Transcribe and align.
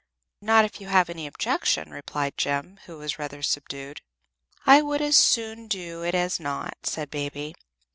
"Not 0.41 0.65
if 0.65 0.81
you 0.81 0.87
have 0.87 1.11
any 1.11 1.27
objection," 1.27 1.91
replied 1.91 2.35
Jem, 2.35 2.79
who 2.87 2.97
was 2.97 3.19
rather 3.19 3.43
subdued. 3.43 4.01
"I 4.65 4.81
would 4.81 4.99
as 4.99 5.15
soon 5.15 5.67
do 5.67 6.01
it 6.03 6.15
as 6.15 6.39
not," 6.39 6.75
said 6.87 7.11
Baby. 7.11 7.53